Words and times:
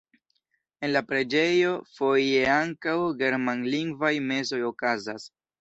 En 0.85 0.89
la 0.93 1.03
preĝejo 1.11 1.75
foje 1.99 2.41
ankaŭ 2.55 2.97
germanlingvaj 3.23 4.13
mesoj 4.33 4.65
okazas. 4.75 5.33